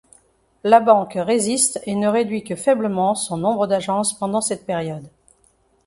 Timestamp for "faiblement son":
2.55-3.37